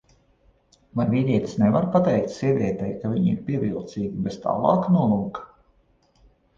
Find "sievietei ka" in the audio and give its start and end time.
2.39-3.13